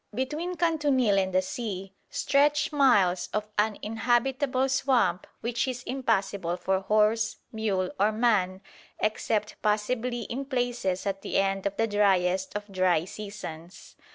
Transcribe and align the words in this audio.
Between 0.15 0.55
Kantunil 0.55 1.19
and 1.19 1.31
the 1.31 1.43
sea 1.43 1.93
stretch 2.09 2.71
miles 2.71 3.29
of 3.33 3.47
uninhabitable 3.59 4.67
swamp 4.67 5.27
which 5.41 5.67
is 5.67 5.83
impassable 5.83 6.57
for 6.57 6.79
horse, 6.79 7.35
mule 7.51 7.91
or 7.99 8.11
man 8.11 8.61
except 8.99 9.61
possibly 9.61 10.21
in 10.23 10.45
places 10.45 11.05
at 11.05 11.21
the 11.21 11.37
end 11.37 11.67
of 11.67 11.77
the 11.77 11.85
driest 11.85 12.55
of 12.57 12.65
dry 12.73 13.05
seasons. 13.05 13.95